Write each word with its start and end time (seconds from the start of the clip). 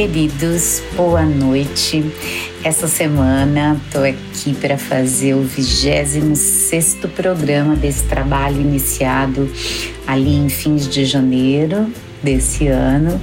queridos, 0.00 0.82
boa 0.96 1.26
noite. 1.26 2.02
Essa 2.64 2.88
semana 2.88 3.78
estou 3.84 4.02
aqui 4.02 4.54
para 4.54 4.78
fazer 4.78 5.34
o 5.34 5.42
26 5.42 7.00
programa 7.14 7.76
desse 7.76 8.04
trabalho 8.04 8.62
iniciado 8.62 9.46
ali 10.06 10.36
em 10.36 10.48
fins 10.48 10.88
de 10.88 11.04
janeiro 11.04 11.92
desse 12.22 12.66
ano 12.66 13.20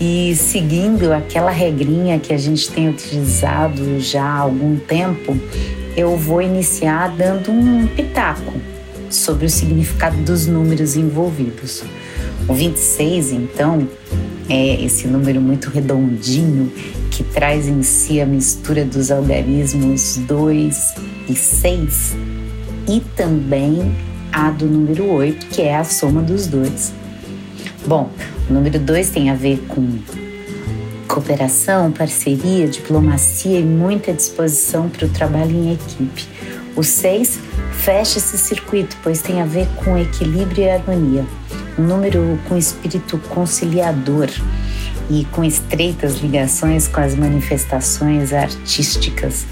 e 0.00 0.36
seguindo 0.36 1.12
aquela 1.12 1.50
regrinha 1.50 2.20
que 2.20 2.32
a 2.32 2.38
gente 2.38 2.70
tem 2.70 2.88
utilizado 2.88 3.98
já 3.98 4.22
há 4.22 4.38
algum 4.38 4.76
tempo, 4.76 5.36
eu 5.96 6.16
vou 6.16 6.40
iniciar 6.40 7.08
dando 7.08 7.50
um 7.50 7.88
pitaco 7.88 8.52
sobre 9.10 9.46
o 9.46 9.50
significado 9.50 10.16
dos 10.18 10.46
números 10.46 10.96
envolvidos. 10.96 11.82
O 12.46 12.52
26, 12.52 13.32
então, 13.32 13.88
é 14.50 14.84
esse 14.84 15.06
número 15.08 15.40
muito 15.40 15.70
redondinho 15.70 16.70
que 17.10 17.24
traz 17.24 17.66
em 17.66 17.82
si 17.82 18.20
a 18.20 18.26
mistura 18.26 18.84
dos 18.84 19.10
algarismos 19.10 20.18
2 20.18 20.94
e 21.30 21.34
6 21.34 22.16
e 22.86 23.00
também 23.16 23.96
a 24.30 24.50
do 24.50 24.66
número 24.66 25.10
8, 25.10 25.46
que 25.46 25.62
é 25.62 25.74
a 25.74 25.84
soma 25.84 26.20
dos 26.20 26.46
dois. 26.46 26.92
Bom, 27.86 28.10
o 28.50 28.52
número 28.52 28.78
2 28.78 29.08
tem 29.08 29.30
a 29.30 29.34
ver 29.34 29.64
com 29.66 29.98
cooperação, 31.08 31.90
parceria, 31.92 32.68
diplomacia 32.68 33.58
e 33.58 33.64
muita 33.64 34.12
disposição 34.12 34.90
para 34.90 35.06
o 35.06 35.08
trabalho 35.08 35.50
em 35.50 35.72
equipe. 35.72 36.26
O 36.76 36.82
6 36.82 37.38
fecha 37.72 38.18
esse 38.18 38.36
circuito, 38.36 38.98
pois 39.02 39.22
tem 39.22 39.40
a 39.40 39.46
ver 39.46 39.66
com 39.82 39.96
equilíbrio 39.96 40.64
e 40.64 40.68
harmonia 40.68 41.24
um 41.78 41.82
número 41.82 42.38
com 42.48 42.56
espírito 42.56 43.18
conciliador 43.28 44.28
e 45.10 45.24
com 45.26 45.44
estreitas 45.44 46.18
ligações 46.18 46.88
com 46.88 47.00
as 47.00 47.14
manifestações 47.14 48.32
artísticas. 48.32 49.46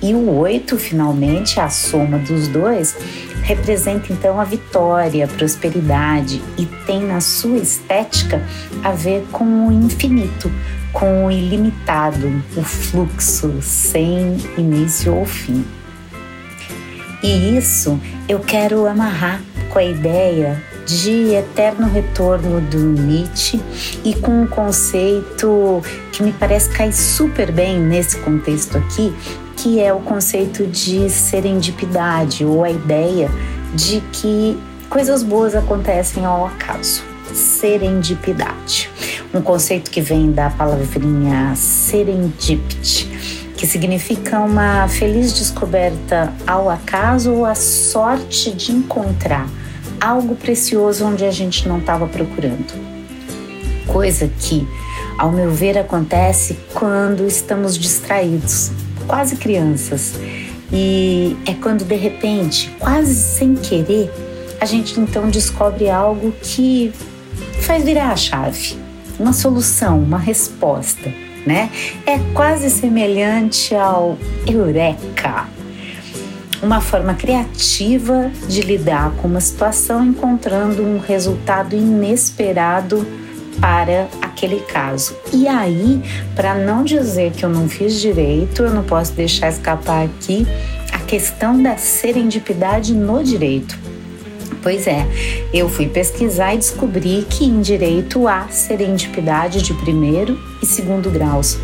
E 0.00 0.14
o 0.14 0.30
oito, 0.36 0.78
finalmente, 0.78 1.58
a 1.58 1.68
soma 1.68 2.18
dos 2.18 2.46
dois, 2.46 2.96
representa 3.42 4.12
então 4.12 4.40
a 4.40 4.44
vitória, 4.44 5.24
a 5.24 5.28
prosperidade 5.28 6.40
e 6.56 6.66
tem 6.86 7.02
na 7.02 7.20
sua 7.20 7.56
estética 7.58 8.42
a 8.84 8.92
ver 8.92 9.26
com 9.32 9.66
o 9.66 9.72
infinito, 9.72 10.52
com 10.92 11.26
o 11.26 11.30
ilimitado, 11.30 12.30
o 12.56 12.62
fluxo 12.62 13.60
sem 13.60 14.36
início 14.56 15.14
ou 15.14 15.24
fim. 15.24 15.64
E 17.22 17.56
isso 17.56 17.98
eu 18.28 18.38
quero 18.38 18.86
amarrar 18.86 19.42
com 19.70 19.78
a 19.80 19.84
ideia 19.84 20.62
de 20.88 21.34
eterno 21.34 21.86
retorno 21.86 22.62
do 22.62 22.78
Nietzsche 22.78 23.60
e 24.02 24.14
com 24.14 24.42
um 24.42 24.46
conceito 24.46 25.82
que 26.10 26.22
me 26.22 26.32
parece 26.32 26.70
cair 26.70 26.94
super 26.94 27.52
bem 27.52 27.78
nesse 27.78 28.16
contexto 28.20 28.78
aqui, 28.78 29.14
que 29.54 29.80
é 29.80 29.92
o 29.92 30.00
conceito 30.00 30.66
de 30.66 31.10
serendipidade 31.10 32.42
ou 32.42 32.64
a 32.64 32.70
ideia 32.70 33.30
de 33.74 34.00
que 34.12 34.58
coisas 34.88 35.22
boas 35.22 35.54
acontecem 35.54 36.24
ao 36.24 36.46
acaso. 36.46 37.02
Serendipidade. 37.34 38.90
Um 39.34 39.42
conceito 39.42 39.90
que 39.90 40.00
vem 40.00 40.32
da 40.32 40.48
palavrinha 40.48 41.54
serendipity, 41.54 43.10
que 43.58 43.66
significa 43.66 44.40
uma 44.40 44.88
feliz 44.88 45.34
descoberta 45.34 46.32
ao 46.46 46.70
acaso 46.70 47.30
ou 47.30 47.44
a 47.44 47.54
sorte 47.54 48.52
de 48.52 48.72
encontrar 48.72 49.46
algo 50.00 50.34
precioso 50.34 51.04
onde 51.04 51.24
a 51.24 51.30
gente 51.30 51.68
não 51.68 51.78
estava 51.78 52.06
procurando. 52.06 52.72
Coisa 53.86 54.30
que, 54.38 54.66
ao 55.16 55.32
meu 55.32 55.50
ver, 55.50 55.78
acontece 55.78 56.58
quando 56.74 57.26
estamos 57.26 57.76
distraídos, 57.76 58.70
quase 59.06 59.36
crianças. 59.36 60.14
E 60.72 61.36
é 61.46 61.54
quando 61.54 61.84
de 61.84 61.96
repente, 61.96 62.70
quase 62.78 63.14
sem 63.14 63.54
querer, 63.54 64.10
a 64.60 64.66
gente 64.66 64.98
então 65.00 65.30
descobre 65.30 65.88
algo 65.88 66.32
que 66.42 66.92
faz 67.60 67.84
virar 67.84 68.12
a 68.12 68.16
chave, 68.16 68.76
uma 69.18 69.32
solução, 69.32 69.98
uma 70.00 70.18
resposta, 70.18 71.12
né? 71.46 71.70
É 72.04 72.18
quase 72.34 72.68
semelhante 72.68 73.74
ao 73.74 74.18
eureka, 74.46 75.48
uma 76.62 76.80
forma 76.80 77.14
criativa 77.14 78.30
de 78.48 78.62
lidar 78.62 79.12
com 79.16 79.28
uma 79.28 79.40
situação, 79.40 80.04
encontrando 80.04 80.82
um 80.82 80.98
resultado 80.98 81.74
inesperado 81.74 83.06
para 83.60 84.08
aquele 84.22 84.60
caso. 84.60 85.16
E 85.32 85.46
aí, 85.48 86.02
para 86.34 86.54
não 86.54 86.84
dizer 86.84 87.32
que 87.32 87.44
eu 87.44 87.48
não 87.48 87.68
fiz 87.68 88.00
direito, 88.00 88.62
eu 88.62 88.70
não 88.70 88.84
posso 88.84 89.12
deixar 89.12 89.48
escapar 89.48 90.04
aqui 90.04 90.46
a 90.92 90.98
questão 90.98 91.60
da 91.60 91.76
serendipidade 91.76 92.94
no 92.94 93.22
direito. 93.22 93.78
Pois 94.62 94.86
é, 94.86 95.06
eu 95.54 95.68
fui 95.68 95.86
pesquisar 95.88 96.54
e 96.54 96.58
descobri 96.58 97.26
que 97.30 97.44
em 97.44 97.60
direito 97.60 98.26
há 98.26 98.48
serendipidade 98.48 99.62
de 99.62 99.72
primeiro 99.74 100.38
e 100.62 100.66
segundo 100.66 101.10
graus 101.10 101.58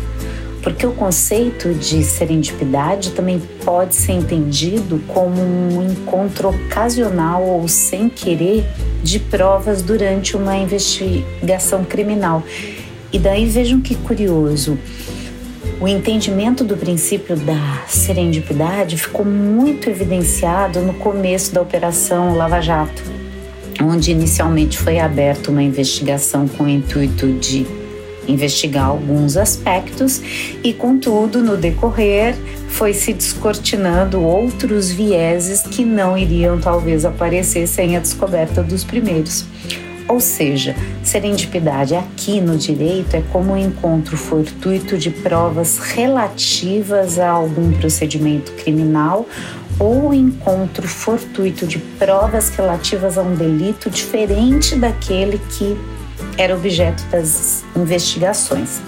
porque 0.65 0.83
o 0.83 0.93
conceito 0.93 1.75
de 1.75 2.03
serendipidade 2.03 3.11
também 3.11 3.39
pode 3.63 3.93
ser 3.93 4.13
entendido 4.13 4.99
como 5.07 5.39
um 5.39 5.87
encontro 5.87 6.49
ocasional 6.49 7.43
ou 7.43 7.67
sem 7.67 8.09
querer 8.09 8.65
de 9.03 9.19
provas 9.19 9.83
durante 9.83 10.35
uma 10.35 10.57
investigação 10.57 11.85
criminal. 11.85 12.43
E 13.13 13.19
daí 13.19 13.45
vejam 13.45 13.79
que 13.79 13.93
curioso. 13.93 14.75
O 15.79 15.87
entendimento 15.87 16.63
do 16.63 16.75
princípio 16.75 17.35
da 17.35 17.83
serendipidade 17.87 18.97
ficou 18.97 19.23
muito 19.23 19.87
evidenciado 19.87 20.79
no 20.79 20.95
começo 20.95 21.53
da 21.53 21.61
Operação 21.61 22.35
Lava 22.35 22.59
Jato, 22.59 23.03
onde 23.83 24.09
inicialmente 24.09 24.79
foi 24.79 24.97
aberta 24.97 25.51
uma 25.51 25.61
investigação 25.61 26.47
com 26.47 26.63
o 26.63 26.69
intuito 26.69 27.31
de 27.33 27.84
investigar 28.27 28.87
alguns 28.87 29.37
aspectos 29.37 30.21
e, 30.63 30.73
contudo, 30.73 31.41
no 31.41 31.57
decorrer, 31.57 32.35
foi 32.69 32.93
se 32.93 33.13
descortinando 33.13 34.21
outros 34.21 34.91
vieses 34.91 35.61
que 35.61 35.85
não 35.85 36.17
iriam 36.17 36.59
talvez 36.59 37.05
aparecer 37.05 37.67
sem 37.67 37.95
a 37.95 37.99
descoberta 37.99 38.61
dos 38.61 38.83
primeiros. 38.83 39.45
Ou 40.07 40.19
seja, 40.19 40.75
serendipidade 41.03 41.95
aqui 41.95 42.39
no 42.39 42.57
direito 42.57 43.15
é 43.15 43.23
como 43.31 43.53
um 43.53 43.57
encontro 43.57 44.15
fortuito 44.15 44.97
de 44.97 45.09
provas 45.09 45.79
relativas 45.79 47.17
a 47.17 47.29
algum 47.29 47.71
procedimento 47.71 48.51
criminal 48.53 49.27
ou 49.79 50.13
encontro 50.13 50.87
fortuito 50.87 51.65
de 51.65 51.79
provas 51.79 52.49
relativas 52.49 53.17
a 53.17 53.21
um 53.21 53.35
delito 53.35 53.89
diferente 53.89 54.75
daquele 54.75 55.39
que 55.57 55.75
era 56.37 56.55
objeto 56.55 57.03
das 57.11 57.63
investigações. 57.75 58.81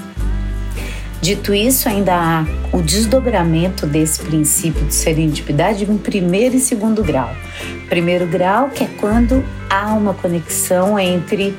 Dito 1.21 1.53
isso, 1.53 1.89
ainda 1.89 2.13
há 2.15 2.45
o 2.71 2.81
desdobramento 2.81 3.87
desse 3.87 4.21
princípio 4.21 4.85
de 4.85 4.93
serendipidade 4.93 5.83
em 5.83 5.97
primeiro 5.97 6.55
e 6.55 6.59
segundo 6.59 7.03
grau. 7.03 7.35
Primeiro 7.89 8.27
grau, 8.27 8.69
que 8.69 8.83
é 8.83 8.87
quando 8.99 9.43
há 9.69 9.93
uma 9.93 10.13
conexão 10.13 10.97
entre 10.99 11.57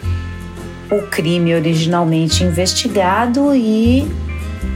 o 0.91 1.03
crime 1.09 1.55
originalmente 1.55 2.45
investigado 2.45 3.55
e 3.55 4.11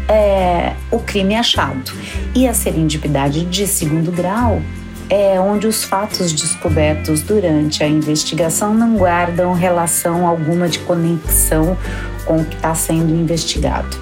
é, 0.09 0.75
o 0.91 0.99
crime 0.99 1.37
achado. 1.37 1.93
E 2.35 2.47
a 2.47 2.53
serendipidade 2.53 3.45
de 3.45 3.67
segundo 3.67 4.11
grau 4.11 4.61
é 5.09 5.39
onde 5.41 5.67
os 5.67 5.85
fatos 5.85 6.33
descobertos 6.33 7.23
durante 7.23 7.83
a 7.83 7.89
investigação 7.89 8.75
não 8.75 8.97
guardam 8.97 9.53
relação 9.53 10.27
alguma 10.27 10.69
de 10.69 10.79
conexão 10.81 11.77
com 12.25 12.39
o 12.39 12.45
que 12.45 12.57
está 12.57 12.75
sendo 12.75 13.15
investigado. 13.15 13.97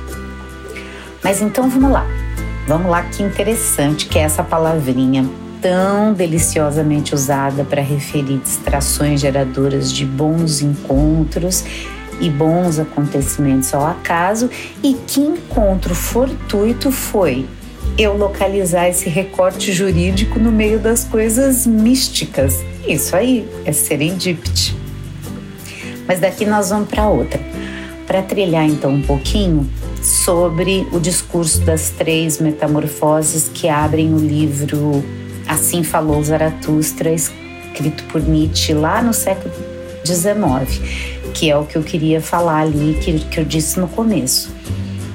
Mas 1.22 1.40
então 1.40 1.68
vamos 1.68 1.90
lá, 1.90 2.06
vamos 2.66 2.90
lá, 2.90 3.02
que 3.02 3.22
interessante 3.22 4.06
que 4.06 4.18
é 4.18 4.22
essa 4.22 4.42
palavrinha 4.42 5.28
tão 5.60 6.12
deliciosamente 6.12 7.14
usada 7.14 7.64
para 7.64 7.82
referir 7.82 8.38
distrações 8.38 9.20
geradoras 9.20 9.92
de 9.92 10.06
bons 10.06 10.62
encontros 10.62 11.64
e 12.20 12.30
bons 12.30 12.78
acontecimentos 12.78 13.72
ao 13.72 13.86
acaso, 13.86 14.50
e 14.82 14.94
que 15.06 15.20
encontro 15.20 15.94
fortuito 15.94 16.90
foi 16.90 17.46
eu 17.98 18.16
localizar 18.16 18.88
esse 18.88 19.08
recorte 19.08 19.72
jurídico 19.72 20.38
no 20.38 20.50
meio 20.50 20.78
das 20.78 21.04
coisas 21.04 21.66
místicas. 21.66 22.64
Isso 22.86 23.14
aí 23.14 23.46
é 23.64 23.72
serendipity. 23.72 24.74
Mas 26.06 26.20
daqui 26.20 26.44
nós 26.44 26.70
vamos 26.70 26.88
para 26.88 27.08
outra, 27.08 27.40
para 28.06 28.22
trilhar 28.22 28.64
então 28.64 28.90
um 28.92 29.02
pouquinho 29.02 29.68
sobre 30.02 30.86
o 30.92 30.98
discurso 30.98 31.60
das 31.60 31.90
três 31.90 32.40
metamorfoses 32.40 33.50
que 33.52 33.68
abrem 33.68 34.12
o 34.14 34.18
livro 34.18 35.04
Assim 35.46 35.82
Falou 35.82 36.22
Zaratustra, 36.22 37.12
escrito 37.12 38.04
por 38.04 38.22
Nietzsche 38.22 38.72
lá 38.72 39.02
no 39.02 39.12
século 39.12 39.52
XIX, 40.04 40.80
que 41.34 41.50
é 41.50 41.56
o 41.56 41.64
que 41.64 41.76
eu 41.76 41.82
queria 41.82 42.20
falar 42.20 42.60
ali, 42.60 42.98
que, 43.00 43.18
que 43.18 43.38
eu 43.38 43.44
disse 43.44 43.78
no 43.78 43.88
começo. 43.88 44.50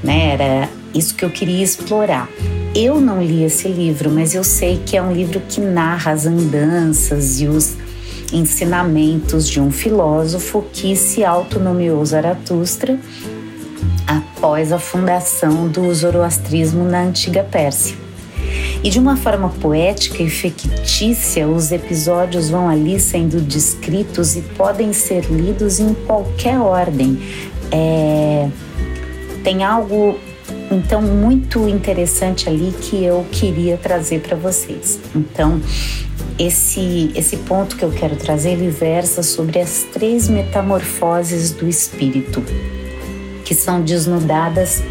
né? 0.04 0.34
Era 0.34 0.70
isso 0.94 1.16
que 1.16 1.26
eu 1.26 1.30
queria 1.30 1.64
explorar. 1.64 2.30
Eu 2.76 3.00
não 3.00 3.24
li 3.24 3.42
esse 3.42 3.70
livro, 3.70 4.12
mas 4.12 4.36
eu 4.36 4.44
sei 4.44 4.82
que 4.86 4.98
é 4.98 5.02
um 5.02 5.14
livro 5.14 5.40
que 5.48 5.62
narra 5.62 6.12
as 6.12 6.26
andanças 6.26 7.40
e 7.40 7.48
os 7.48 7.78
ensinamentos 8.34 9.48
de 9.48 9.62
um 9.62 9.72
filósofo 9.72 10.62
que 10.74 10.94
se 10.94 11.24
autonomeou 11.24 12.06
Zaratustra 12.06 13.00
após 14.06 14.74
a 14.74 14.78
fundação 14.78 15.70
do 15.70 15.94
zoroastrismo 15.94 16.84
na 16.84 17.04
antiga 17.04 17.46
Pérsia. 17.46 17.96
E 18.84 18.90
de 18.90 19.00
uma 19.00 19.16
forma 19.16 19.48
poética 19.62 20.22
e 20.22 20.30
fictícia, 20.30 21.48
os 21.48 21.72
episódios 21.72 22.50
vão 22.50 22.68
ali 22.68 23.00
sendo 23.00 23.40
descritos 23.40 24.36
e 24.36 24.42
podem 24.42 24.92
ser 24.92 25.24
lidos 25.32 25.80
em 25.80 25.94
qualquer 25.94 26.60
ordem. 26.60 27.22
É... 27.72 28.50
Tem 29.46 29.64
algo 29.64 30.20
então 30.72 31.02
muito 31.02 31.68
interessante 31.68 32.50
ali 32.50 32.74
que 32.82 33.04
eu 33.04 33.26
queria 33.32 33.78
trazer 33.78 34.22
para 34.22 34.36
vocês. 34.36 35.00
Então, 35.16 35.62
esse 36.38 37.12
esse 37.16 37.38
ponto 37.38 37.76
que 37.76 37.84
eu 37.84 37.92
quero 37.92 38.16
trazer 38.16 38.52
ele 38.52 38.70
versa 38.70 39.24
sobre 39.24 39.60
as 39.60 39.86
três 39.94 40.28
metamorfoses 40.28 41.52
do 41.52 41.68
espírito, 41.68 42.44
que 43.44 43.54
são 43.54 43.82
desnudadas 43.82 44.84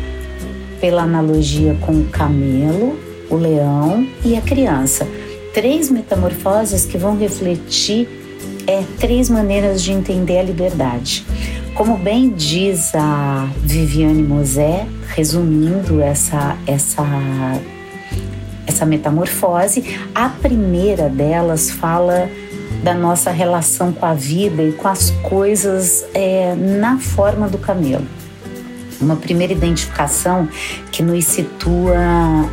pela 0.80 1.02
analogia 1.02 1.76
com 1.80 1.92
o 1.92 2.04
camelo, 2.04 2.98
o 3.30 3.36
leão 3.36 4.06
e 4.24 4.36
a 4.36 4.40
criança. 4.40 5.06
Três 5.52 5.90
metamorfoses 5.90 6.84
que 6.84 6.98
vão 6.98 7.16
refletir 7.16 8.08
é, 8.66 8.82
três 8.98 9.28
maneiras 9.28 9.82
de 9.82 9.92
entender 9.92 10.38
a 10.38 10.42
liberdade. 10.42 11.24
Como 11.74 11.96
bem 11.96 12.30
diz 12.30 12.94
a 12.94 13.48
Viviane 13.56 14.22
Mosé, 14.22 14.86
resumindo 15.08 16.00
essa, 16.00 16.56
essa, 16.68 17.04
essa 18.64 18.86
metamorfose, 18.86 19.98
a 20.14 20.28
primeira 20.28 21.08
delas 21.08 21.70
fala 21.70 22.30
da 22.84 22.94
nossa 22.94 23.32
relação 23.32 23.92
com 23.92 24.06
a 24.06 24.14
vida 24.14 24.62
e 24.62 24.70
com 24.70 24.86
as 24.86 25.10
coisas 25.22 26.04
é, 26.14 26.54
na 26.54 26.98
forma 26.98 27.48
do 27.48 27.58
camelo 27.58 28.06
uma 29.00 29.16
primeira 29.16 29.52
identificação 29.52 30.48
que 30.90 31.02
nos 31.02 31.24
situa 31.24 31.96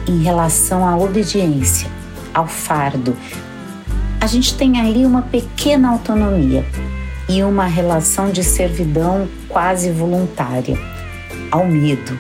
em 0.08 0.22
relação 0.24 0.86
à 0.86 0.98
obediência, 0.98 1.90
ao 2.34 2.48
fardo. 2.48 3.16
A 4.20 4.28
gente 4.28 4.56
tem 4.56 4.80
ali 4.80 5.06
uma 5.06 5.22
pequena 5.22 5.90
autonomia 5.90 6.66
e 7.32 7.44
uma 7.44 7.66
relação 7.66 8.30
de 8.30 8.44
servidão 8.44 9.26
quase 9.48 9.90
voluntária 9.90 10.78
ao 11.50 11.66
medo. 11.66 12.20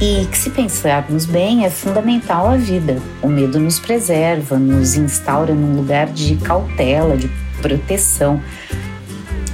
E 0.00 0.26
que, 0.26 0.36
se 0.36 0.50
pensarmos 0.50 1.24
bem, 1.24 1.64
é 1.64 1.70
fundamental 1.70 2.48
à 2.48 2.56
vida. 2.56 3.00
O 3.22 3.28
medo 3.28 3.60
nos 3.60 3.78
preserva, 3.78 4.58
nos 4.58 4.96
instaura 4.96 5.54
num 5.54 5.76
lugar 5.76 6.08
de 6.08 6.34
cautela, 6.38 7.16
de 7.16 7.30
proteção 7.60 8.42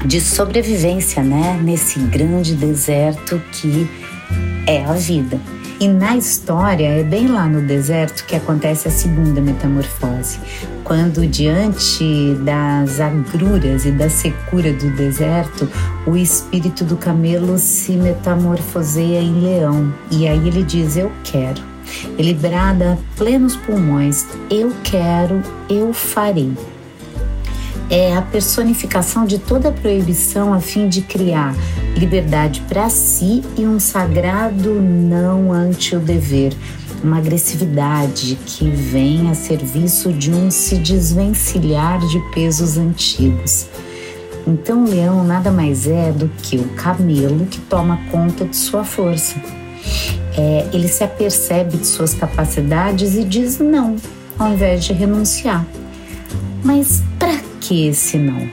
de 0.06 0.22
sobrevivência, 0.22 1.22
né? 1.22 1.60
Nesse 1.62 1.98
grande 1.98 2.54
deserto 2.54 3.42
que 3.52 3.86
é 4.66 4.82
a 4.86 4.94
vida. 4.94 5.38
E 5.80 5.86
na 5.86 6.16
história 6.16 6.88
é 6.88 7.04
bem 7.04 7.28
lá 7.28 7.46
no 7.46 7.62
deserto 7.62 8.24
que 8.26 8.34
acontece 8.34 8.88
a 8.88 8.90
segunda 8.90 9.40
metamorfose, 9.40 10.40
quando 10.82 11.24
diante 11.24 12.34
das 12.44 12.98
agruras 12.98 13.84
e 13.84 13.92
da 13.92 14.10
secura 14.10 14.72
do 14.72 14.90
deserto, 14.96 15.70
o 16.04 16.16
espírito 16.16 16.84
do 16.84 16.96
camelo 16.96 17.56
se 17.58 17.92
metamorfoseia 17.92 19.20
em 19.20 19.40
leão. 19.40 19.94
E 20.10 20.26
aí 20.26 20.48
ele 20.48 20.64
diz: 20.64 20.96
Eu 20.96 21.12
quero. 21.22 21.62
Ele 22.18 22.34
brada 22.34 22.98
plenos 23.16 23.54
pulmões: 23.54 24.26
Eu 24.50 24.72
quero, 24.82 25.40
eu 25.70 25.92
farei 25.92 26.52
é 27.90 28.14
a 28.14 28.22
personificação 28.22 29.24
de 29.24 29.38
toda 29.38 29.72
proibição 29.72 30.52
a 30.52 30.60
fim 30.60 30.88
de 30.88 31.02
criar 31.02 31.54
liberdade 31.96 32.62
para 32.68 32.88
si 32.88 33.42
e 33.56 33.66
um 33.66 33.80
sagrado 33.80 34.74
não 34.74 35.52
ante 35.52 35.96
o 35.96 36.00
dever, 36.00 36.52
uma 37.02 37.18
agressividade 37.18 38.38
que 38.44 38.68
vem 38.68 39.30
a 39.30 39.34
serviço 39.34 40.12
de 40.12 40.30
um 40.30 40.50
se 40.50 40.76
desvencilhar 40.76 41.98
de 42.06 42.18
pesos 42.34 42.76
antigos. 42.76 43.66
Então, 44.46 44.84
o 44.84 44.88
leão 44.88 45.24
nada 45.24 45.50
mais 45.50 45.86
é 45.86 46.10
do 46.10 46.28
que 46.42 46.56
o 46.56 46.68
camelo 46.70 47.46
que 47.46 47.60
toma 47.60 48.00
conta 48.10 48.44
de 48.44 48.56
sua 48.56 48.82
força. 48.82 49.36
É, 50.36 50.66
ele 50.72 50.88
se 50.88 51.04
apercebe 51.04 51.76
de 51.76 51.86
suas 51.86 52.14
capacidades 52.14 53.14
e 53.14 53.24
diz 53.24 53.58
não, 53.58 53.96
ao 54.38 54.52
invés 54.52 54.84
de 54.84 54.92
renunciar. 54.92 55.66
Mas 56.64 57.02
para 57.18 57.47
que 57.68 57.86
esse 57.86 58.16
não? 58.16 58.48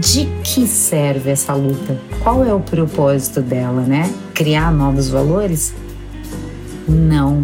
De 0.00 0.28
que 0.44 0.64
serve 0.68 1.30
essa 1.30 1.52
luta? 1.54 1.98
Qual 2.22 2.44
é 2.44 2.54
o 2.54 2.60
propósito 2.60 3.42
dela, 3.42 3.82
né? 3.82 4.08
Criar 4.32 4.72
novos 4.72 5.08
valores? 5.08 5.74
Não. 6.88 7.42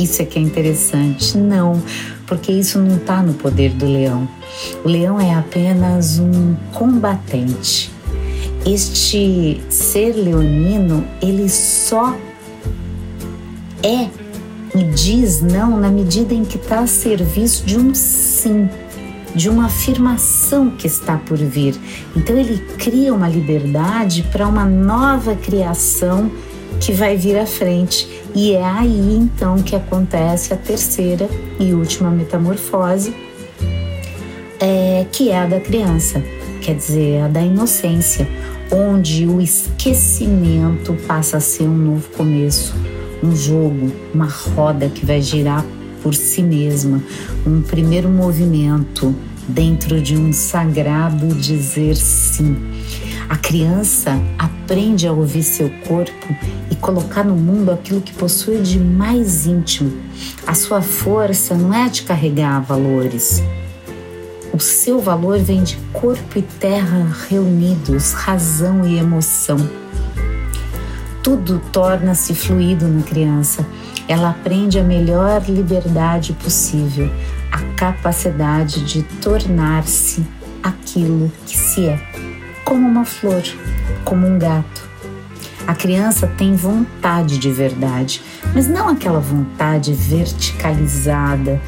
Isso 0.00 0.20
é 0.20 0.24
que 0.24 0.36
é 0.36 0.42
interessante. 0.42 1.38
Não, 1.38 1.80
porque 2.26 2.50
isso 2.50 2.80
não 2.80 2.96
está 2.96 3.22
no 3.22 3.34
poder 3.34 3.70
do 3.70 3.86
leão. 3.86 4.28
O 4.84 4.88
leão 4.88 5.20
é 5.20 5.32
apenas 5.32 6.18
um 6.18 6.56
combatente. 6.72 7.92
Este 8.66 9.60
ser 9.70 10.14
leonino, 10.14 11.04
ele 11.22 11.48
só 11.48 12.16
é 13.82 14.08
e 14.74 14.84
diz 14.92 15.40
não 15.40 15.78
na 15.78 15.88
medida 15.88 16.34
em 16.34 16.44
que 16.44 16.56
está 16.56 16.80
a 16.80 16.86
serviço 16.86 17.64
de 17.64 17.78
um 17.78 17.94
sim 17.94 18.68
de 19.34 19.48
uma 19.48 19.66
afirmação 19.66 20.70
que 20.70 20.86
está 20.86 21.16
por 21.16 21.38
vir. 21.38 21.74
Então 22.16 22.36
ele 22.36 22.58
cria 22.78 23.12
uma 23.14 23.28
liberdade 23.28 24.22
para 24.30 24.46
uma 24.46 24.64
nova 24.64 25.34
criação 25.34 26.30
que 26.80 26.92
vai 26.92 27.16
vir 27.16 27.38
à 27.38 27.46
frente. 27.46 28.08
E 28.34 28.52
é 28.52 28.64
aí 28.64 29.16
então 29.16 29.56
que 29.62 29.74
acontece 29.74 30.52
a 30.52 30.56
terceira 30.56 31.28
e 31.58 31.72
última 31.72 32.10
metamorfose, 32.10 33.14
é, 34.60 35.06
que 35.10 35.30
é 35.30 35.38
a 35.38 35.46
da 35.46 35.60
criança, 35.60 36.22
quer 36.60 36.74
dizer, 36.74 37.22
a 37.22 37.28
da 37.28 37.40
inocência, 37.40 38.28
onde 38.70 39.26
o 39.26 39.40
esquecimento 39.40 40.94
passa 41.06 41.38
a 41.38 41.40
ser 41.40 41.64
um 41.64 41.76
novo 41.76 42.08
começo, 42.10 42.74
um 43.22 43.34
jogo, 43.34 43.92
uma 44.12 44.26
roda 44.26 44.88
que 44.88 45.06
vai 45.06 45.22
girar 45.22 45.64
por 46.08 46.14
si 46.14 46.42
mesma, 46.42 47.02
um 47.46 47.60
primeiro 47.60 48.08
movimento 48.08 49.14
dentro 49.46 50.00
de 50.00 50.16
um 50.16 50.32
sagrado 50.32 51.26
dizer 51.34 51.96
sim. 51.96 52.56
A 53.28 53.36
criança 53.36 54.18
aprende 54.38 55.06
a 55.06 55.12
ouvir 55.12 55.42
seu 55.42 55.68
corpo 55.86 56.34
e 56.70 56.74
colocar 56.76 57.24
no 57.24 57.36
mundo 57.36 57.70
aquilo 57.70 58.00
que 58.00 58.14
possui 58.14 58.62
de 58.62 58.78
mais 58.78 59.46
íntimo. 59.46 59.92
A 60.46 60.54
sua 60.54 60.80
força 60.80 61.54
não 61.54 61.74
é 61.74 61.90
de 61.90 62.00
carregar 62.04 62.58
valores. 62.60 63.42
O 64.50 64.58
seu 64.58 65.00
valor 65.00 65.38
vem 65.38 65.62
de 65.62 65.76
corpo 65.92 66.38
e 66.38 66.42
terra 66.42 67.06
reunidos, 67.28 68.14
razão 68.14 68.82
e 68.88 68.96
emoção. 68.96 69.58
Tudo 71.22 71.60
torna-se 71.70 72.34
fluido 72.34 72.88
na 72.88 73.02
criança 73.02 73.62
ela 74.08 74.30
aprende 74.30 74.78
a 74.78 74.82
melhor 74.82 75.42
liberdade 75.46 76.32
possível, 76.32 77.10
a 77.52 77.58
capacidade 77.76 78.82
de 78.82 79.02
tornar-se 79.02 80.26
aquilo 80.62 81.30
que 81.46 81.56
se 81.56 81.86
é, 81.86 82.00
como 82.64 82.88
uma 82.88 83.04
flor, 83.04 83.42
como 84.04 84.26
um 84.26 84.38
gato. 84.38 84.88
A 85.66 85.74
criança 85.74 86.26
tem 86.26 86.56
vontade 86.56 87.38
de 87.38 87.52
verdade, 87.52 88.22
mas 88.54 88.66
não 88.66 88.88
aquela 88.88 89.20
vontade 89.20 89.92
verticalizada 89.92 91.60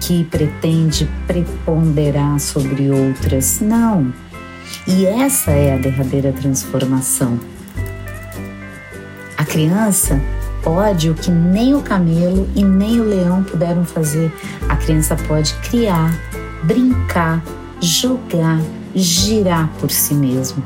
que 0.00 0.22
pretende 0.24 1.10
preponderar 1.26 2.38
sobre 2.38 2.88
outras. 2.88 3.60
Não. 3.60 4.12
E 4.86 5.04
essa 5.04 5.50
é 5.50 5.74
a 5.74 5.78
derradeira 5.78 6.32
transformação. 6.32 7.40
A 9.36 9.44
criança 9.44 10.20
pode 10.68 11.08
o 11.08 11.14
que 11.14 11.30
nem 11.30 11.74
o 11.74 11.80
camelo 11.80 12.46
e 12.54 12.62
nem 12.62 13.00
o 13.00 13.04
leão 13.04 13.42
puderam 13.42 13.86
fazer. 13.86 14.30
A 14.68 14.76
criança 14.76 15.16
pode 15.16 15.54
criar, 15.70 16.14
brincar, 16.62 17.42
jogar, 17.80 18.60
girar 18.94 19.70
por 19.80 19.90
si 19.90 20.12
mesmo, 20.12 20.62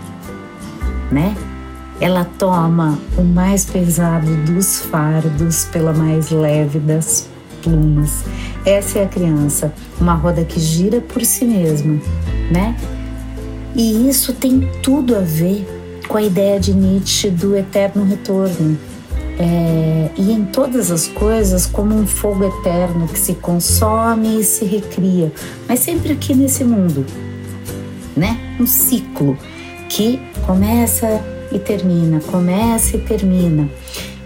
né? 1.08 1.36
Ela 2.00 2.24
toma 2.36 2.98
o 3.16 3.22
mais 3.22 3.64
pesado 3.64 4.34
dos 4.38 4.80
fardos 4.80 5.66
pela 5.66 5.92
mais 5.92 6.30
leve 6.30 6.80
das 6.80 7.28
plumas. 7.62 8.24
Essa 8.66 8.98
é 8.98 9.04
a 9.04 9.08
criança, 9.08 9.72
uma 10.00 10.14
roda 10.14 10.44
que 10.44 10.58
gira 10.58 11.00
por 11.00 11.24
si 11.24 11.44
mesma, 11.44 12.00
né? 12.50 12.76
E 13.76 14.08
isso 14.08 14.32
tem 14.32 14.68
tudo 14.82 15.14
a 15.14 15.20
ver 15.20 15.64
com 16.08 16.18
a 16.18 16.22
ideia 16.22 16.58
de 16.58 16.74
Nietzsche 16.74 17.30
do 17.30 17.56
eterno 17.56 18.04
retorno, 18.04 18.76
é, 19.38 20.10
e 20.16 20.32
em 20.32 20.44
todas 20.44 20.90
as 20.90 21.08
coisas 21.08 21.66
como 21.66 21.94
um 21.94 22.06
fogo 22.06 22.44
eterno 22.44 23.08
que 23.08 23.18
se 23.18 23.34
consome 23.34 24.40
e 24.40 24.44
se 24.44 24.64
recria, 24.64 25.32
mas 25.68 25.80
sempre 25.80 26.12
aqui 26.12 26.34
nesse 26.34 26.64
mundo, 26.64 27.04
né? 28.16 28.38
Um 28.60 28.66
ciclo 28.66 29.36
que 29.88 30.20
começa 30.46 31.22
e 31.50 31.58
termina, 31.58 32.20
começa 32.20 32.96
e 32.96 33.00
termina. 33.00 33.68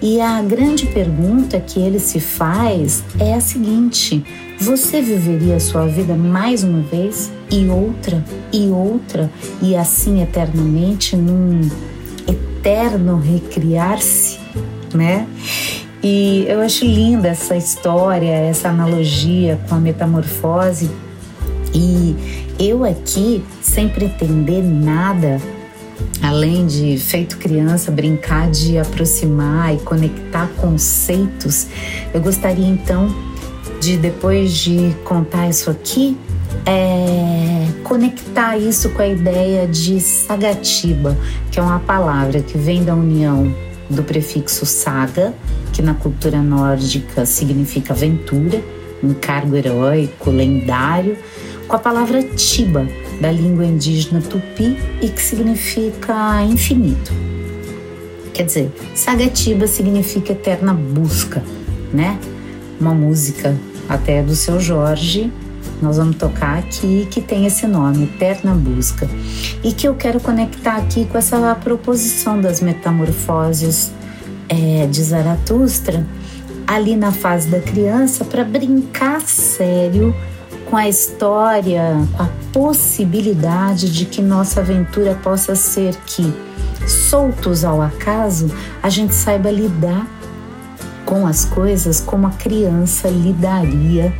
E 0.00 0.20
a 0.20 0.42
grande 0.42 0.86
pergunta 0.86 1.58
que 1.58 1.80
ele 1.80 1.98
se 1.98 2.20
faz 2.20 3.02
é 3.18 3.34
a 3.34 3.40
seguinte: 3.40 4.24
você 4.60 5.00
viveria 5.00 5.56
a 5.56 5.60
sua 5.60 5.86
vida 5.86 6.14
mais 6.14 6.62
uma 6.62 6.82
vez 6.82 7.30
e 7.50 7.66
outra 7.66 8.24
e 8.52 8.68
outra 8.68 9.30
e 9.62 9.74
assim 9.74 10.22
eternamente 10.22 11.16
num 11.16 11.60
eterno 12.28 13.18
recriar-se, 13.18 14.38
né? 14.96 15.26
E 16.02 16.44
eu 16.48 16.60
acho 16.60 16.84
linda 16.84 17.28
essa 17.28 17.56
história, 17.56 18.30
essa 18.30 18.68
analogia 18.68 19.58
com 19.68 19.74
a 19.74 19.78
metamorfose. 19.78 20.90
E 21.74 22.14
eu 22.58 22.84
aqui, 22.84 23.44
sem 23.60 23.88
pretender 23.88 24.62
nada, 24.62 25.40
além 26.22 26.66
de 26.66 26.96
feito 26.96 27.38
criança 27.38 27.90
brincar 27.90 28.50
de 28.50 28.78
aproximar 28.78 29.74
e 29.74 29.78
conectar 29.78 30.48
conceitos, 30.58 31.66
eu 32.14 32.20
gostaria 32.20 32.66
então 32.66 33.12
de 33.80 33.96
depois 33.96 34.52
de 34.52 34.94
contar 35.04 35.48
isso 35.48 35.70
aqui, 35.70 36.16
é, 36.64 37.66
conectar 37.82 38.56
isso 38.56 38.90
com 38.90 39.02
a 39.02 39.08
ideia 39.08 39.66
de 39.66 40.00
sagatiba, 40.00 41.16
que 41.50 41.58
é 41.58 41.62
uma 41.62 41.80
palavra 41.80 42.40
que 42.40 42.56
vem 42.56 42.84
da 42.84 42.94
união 42.94 43.65
do 43.88 44.02
prefixo 44.02 44.66
saga, 44.66 45.34
que 45.72 45.82
na 45.82 45.94
cultura 45.94 46.42
nórdica 46.42 47.24
significa 47.26 47.92
aventura, 47.92 48.62
encargo 49.02 49.56
heróico, 49.56 50.30
lendário, 50.30 51.16
com 51.68 51.76
a 51.76 51.78
palavra 51.78 52.22
tiba, 52.22 52.86
da 53.20 53.30
língua 53.30 53.64
indígena 53.64 54.20
tupi 54.20 54.76
e 55.00 55.08
que 55.08 55.22
significa 55.22 56.42
infinito. 56.42 57.12
Quer 58.32 58.44
dizer, 58.44 58.72
Sagatiba 58.94 59.66
significa 59.66 60.32
eterna 60.32 60.74
busca, 60.74 61.42
né? 61.92 62.18
Uma 62.78 62.92
música 62.92 63.56
até 63.88 64.22
do 64.22 64.36
seu 64.36 64.60
Jorge, 64.60 65.32
nós 65.80 65.98
vamos 65.98 66.16
tocar 66.16 66.58
aqui, 66.58 67.06
que 67.10 67.20
tem 67.20 67.46
esse 67.46 67.66
nome, 67.66 68.04
Eterna 68.04 68.54
Busca. 68.54 69.08
E 69.62 69.72
que 69.72 69.86
eu 69.86 69.94
quero 69.94 70.20
conectar 70.20 70.76
aqui 70.76 71.04
com 71.04 71.18
essa 71.18 71.54
proposição 71.54 72.40
das 72.40 72.60
metamorfoses 72.60 73.92
é, 74.48 74.86
de 74.86 75.02
Zaratustra, 75.02 76.06
ali 76.66 76.96
na 76.96 77.12
fase 77.12 77.48
da 77.48 77.60
criança, 77.60 78.24
para 78.24 78.44
brincar 78.44 79.20
sério 79.20 80.14
com 80.64 80.76
a 80.76 80.88
história, 80.88 81.96
com 82.16 82.22
a 82.22 82.28
possibilidade 82.52 83.90
de 83.92 84.04
que 84.04 84.20
nossa 84.20 84.60
aventura 84.60 85.14
possa 85.22 85.54
ser 85.54 85.94
que, 86.06 86.32
soltos 86.86 87.64
ao 87.64 87.80
acaso, 87.80 88.50
a 88.82 88.88
gente 88.88 89.14
saiba 89.14 89.50
lidar 89.50 90.06
com 91.04 91.24
as 91.24 91.44
coisas 91.44 92.00
como 92.00 92.26
a 92.26 92.30
criança 92.30 93.08
lidaria 93.08 94.12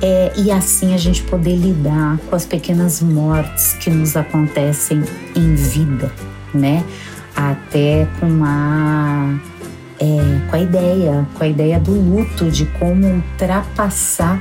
é, 0.00 0.32
e 0.36 0.50
assim 0.50 0.94
a 0.94 0.96
gente 0.96 1.22
poder 1.24 1.56
lidar 1.56 2.18
com 2.28 2.36
as 2.36 2.46
pequenas 2.46 3.02
mortes 3.02 3.74
que 3.74 3.90
nos 3.90 4.16
acontecem 4.16 5.02
em 5.34 5.54
vida, 5.54 6.12
né? 6.54 6.84
Até 7.34 8.06
com 8.20 8.44
a 8.44 9.38
é, 10.00 10.48
com 10.48 10.56
a 10.56 10.60
ideia, 10.60 11.26
com 11.34 11.42
a 11.42 11.48
ideia 11.48 11.80
do 11.80 11.90
luto, 11.90 12.48
de 12.50 12.66
como 12.78 13.06
ultrapassar, 13.06 14.40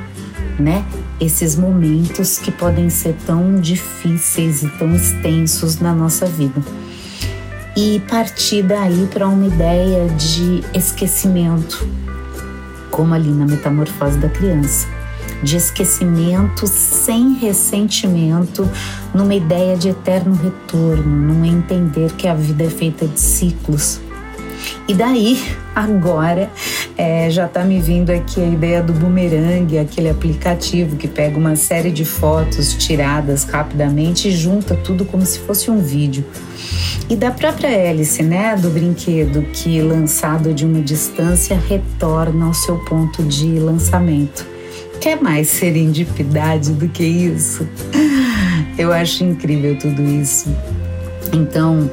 né? 0.60 0.86
Esses 1.20 1.56
momentos 1.56 2.38
que 2.38 2.52
podem 2.52 2.92
ser 2.92 3.16
tão 3.26 3.60
difíceis 3.60 4.62
e 4.62 4.70
tão 4.78 4.96
extensos 4.96 5.80
na 5.80 5.94
nossa 5.94 6.28
vida. 6.28 6.62
E 7.76 8.00
partir 8.08 8.64
daí 8.64 9.08
para 9.12 9.28
uma 9.28 9.48
ideia 9.48 10.08
de 10.10 10.64
esquecimento, 10.76 11.88
como 12.92 13.16
ali 13.16 13.30
na 13.30 13.46
metamorfose 13.46 14.18
da 14.20 14.30
criança 14.30 14.97
de 15.44 15.58
esquecimento 15.58 16.68
sem 16.68 17.34
ressentimento, 17.36 18.70
numa 19.14 19.36
ideia 19.36 19.78
de 19.78 19.90
eterno 19.90 20.36
retorno, 20.36 21.04
num 21.04 21.46
entender 21.46 22.12
que 22.14 22.28
a 22.28 22.34
vida 22.34 22.64
é 22.64 22.70
feita 22.70 23.08
de 23.08 23.20
ciclos. 23.20 24.02
E 24.88 24.94
daí, 24.94 25.44
agora, 25.76 26.50
é, 26.98 27.30
já 27.30 27.46
está 27.46 27.64
me 27.64 27.80
vindo 27.80 28.10
aqui 28.10 28.42
a 28.42 28.48
ideia 28.48 28.82
do 28.82 28.94
boomerang, 28.94 29.78
aquele 29.78 30.10
aplicativo 30.10 30.96
que 30.96 31.08
pega 31.08 31.38
uma 31.38 31.56
série 31.56 31.92
de 31.92 32.06
fotos 32.06 32.74
tiradas 32.74 33.44
rapidamente 33.44 34.30
e 34.30 34.32
junta 34.32 34.76
tudo 34.76 35.06
como 35.06 35.26
se 35.26 35.40
fosse 35.40 35.70
um 35.70 35.80
vídeo. 35.80 36.26
E 37.10 37.16
da 37.16 37.32
própria 37.32 37.68
hélice, 37.68 38.24
né, 38.24 38.56
do 38.56 38.70
brinquedo 38.70 39.42
que 39.54 39.82
lançado 39.82 40.54
de 40.54 40.66
uma 40.66 40.82
distância 40.82 41.58
retorna 41.58 42.46
ao 42.46 42.54
seu 42.54 42.78
ponto 42.80 43.24
de 43.24 43.60
lançamento. 43.60 44.57
Quer 45.00 45.22
mais 45.22 45.48
serendipidade 45.50 46.74
do 46.74 46.88
que 46.90 47.04
isso? 47.04 47.68
Eu 48.78 48.92
acho 48.92 49.24
incrível 49.24 49.78
tudo 49.78 50.04
isso. 50.04 50.54
Então, 51.34 51.90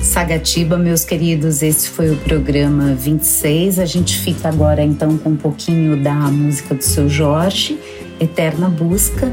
Sagatiba, 0.00 0.76
meus 0.76 1.04
queridos, 1.04 1.62
esse 1.62 1.88
foi 1.88 2.10
o 2.10 2.16
programa 2.16 2.94
26. 2.94 3.78
A 3.78 3.84
gente 3.84 4.18
fica 4.18 4.48
agora 4.48 4.82
então 4.82 5.16
com 5.16 5.30
um 5.30 5.36
pouquinho 5.36 6.02
da 6.02 6.14
música 6.14 6.74
do 6.74 6.82
seu 6.82 7.08
Jorge, 7.08 7.78
Eterna 8.20 8.68
Busca, 8.68 9.32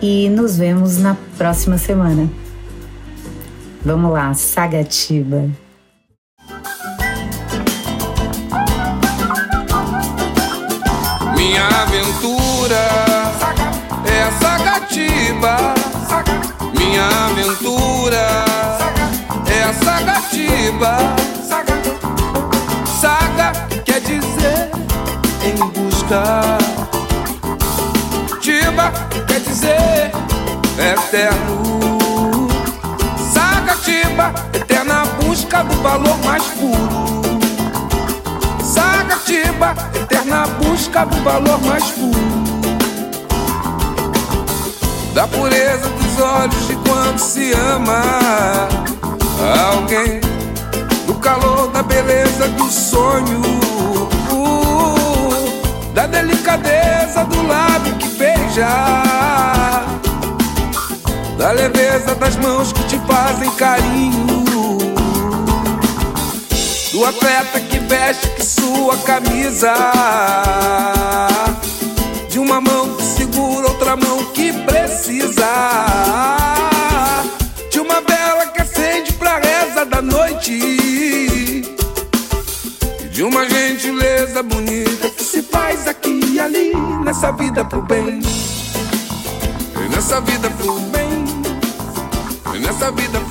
e 0.00 0.28
nos 0.28 0.56
vemos 0.56 0.98
na 0.98 1.16
próxima 1.36 1.78
semana. 1.78 2.30
Vamos 3.84 4.12
lá, 4.12 4.32
Sagatiba. 4.34 5.50
Minha 11.64 11.82
aventura 11.82 12.76
é 14.04 14.22
a 14.22 14.32
sagatiba. 14.32 15.56
Minha 16.76 17.06
aventura 17.26 18.44
é 19.46 19.62
a 19.62 19.72
sagatiba. 19.72 20.98
Saga 23.00 23.52
quer 23.82 24.00
dizer 24.00 24.70
em 25.42 25.56
busca. 25.70 26.58
Tiba 28.42 28.92
quer 29.26 29.40
dizer 29.40 30.12
eterno. 30.78 32.48
Sagatiba, 33.32 34.34
eterna 34.52 35.06
busca 35.22 35.64
do 35.64 35.80
valor 35.80 36.18
mais 36.24 36.44
puro. 36.44 37.23
Sagatiba, 39.24 39.74
eterna 39.94 40.46
busca 40.62 41.06
do 41.06 41.16
valor 41.22 41.58
mais 41.62 41.90
puro. 41.92 42.12
Da 45.14 45.26
pureza 45.26 45.88
dos 45.88 46.20
olhos 46.20 46.68
de 46.68 46.76
quando 46.76 47.18
se 47.18 47.52
ama 47.52 48.68
alguém. 49.72 50.20
Do 51.06 51.14
calor 51.14 51.68
da 51.68 51.82
beleza 51.82 52.48
do 52.48 52.70
sonho. 52.70 53.40
Uh, 54.30 55.92
da 55.94 56.06
delicadeza 56.06 57.24
do 57.24 57.46
lábio 57.46 57.94
que 57.96 58.08
beija. 58.08 58.68
Da 61.38 61.52
leveza 61.52 62.14
das 62.14 62.36
mãos 62.36 62.72
que 62.72 62.84
te 62.84 62.98
fazem 63.06 63.50
carinho. 63.52 64.53
Do 66.94 67.04
atleta 67.04 67.58
que 67.58 67.80
veste 67.80 68.28
que 68.36 68.46
sua 68.46 68.96
camisa. 68.98 69.74
De 72.30 72.38
uma 72.38 72.60
mão 72.60 72.94
que 72.94 73.02
segura 73.02 73.66
outra 73.66 73.96
mão 73.96 74.24
que 74.26 74.52
precisa. 74.52 75.44
De 77.68 77.80
uma 77.80 78.00
vela 78.00 78.46
que 78.46 78.62
acende 78.62 79.12
pra 79.14 79.40
reza 79.40 79.84
da 79.84 80.00
noite. 80.00 81.62
De 83.10 83.24
uma 83.24 83.44
gentileza 83.44 84.40
bonita 84.44 85.10
que 85.10 85.24
se 85.24 85.42
faz 85.42 85.88
aqui 85.88 86.20
e 86.30 86.38
ali. 86.38 86.76
Nessa 87.04 87.32
vida 87.32 87.64
pro 87.64 87.82
bem. 87.82 88.20
E 89.84 89.88
nessa 89.88 90.20
vida 90.20 90.48
pro 90.48 90.78
bem. 90.78 91.24
E 92.54 92.58
nessa 92.60 92.92
vida 92.92 93.18
pro. 93.18 93.23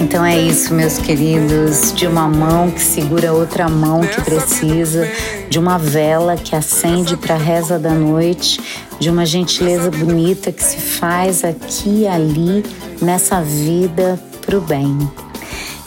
Então 0.00 0.24
é 0.24 0.36
isso, 0.38 0.72
meus 0.72 0.96
queridos, 0.96 1.92
de 1.92 2.06
uma 2.06 2.26
mão 2.26 2.70
que 2.70 2.80
segura 2.80 3.34
outra 3.34 3.68
mão 3.68 4.00
que 4.00 4.20
precisa, 4.22 5.06
de 5.50 5.58
uma 5.58 5.78
vela 5.78 6.36
que 6.36 6.56
acende 6.56 7.18
para 7.18 7.34
a 7.34 7.38
reza 7.38 7.78
da 7.78 7.90
noite, 7.90 8.58
de 8.98 9.10
uma 9.10 9.26
gentileza 9.26 9.90
bonita 9.90 10.50
que 10.50 10.64
se 10.64 10.78
faz 10.78 11.44
aqui 11.44 12.00
e 12.00 12.08
ali 12.08 12.64
nessa 13.02 13.42
vida 13.42 14.18
pro 14.40 14.60
bem. 14.62 14.98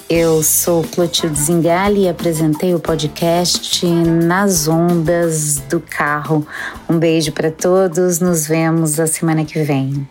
Eu 0.08 0.44
sou 0.44 0.84
Clotilde 0.84 1.40
Zingali 1.40 2.02
e 2.02 2.10
apresentei 2.10 2.76
o 2.76 2.80
podcast 2.80 3.84
Nas 3.88 4.68
Ondas 4.68 5.56
do 5.68 5.80
Carro. 5.80 6.46
Um 6.88 7.00
beijo 7.00 7.32
para 7.32 7.50
todos, 7.50 8.20
nos 8.20 8.46
vemos 8.46 9.00
a 9.00 9.08
semana 9.08 9.44
que 9.44 9.64
vem. 9.64 10.08